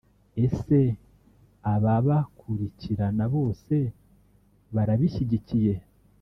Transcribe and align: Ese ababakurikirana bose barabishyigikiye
Ese 0.45 0.79
ababakurikirana 1.73 3.23
bose 3.35 3.75
barabishyigikiye 4.75 5.73